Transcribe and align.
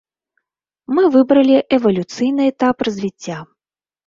Мы 0.97 1.03
выбралі 1.15 1.57
эвалюцыйны 1.77 2.49
этап 2.53 2.75
развіцця. 2.89 3.37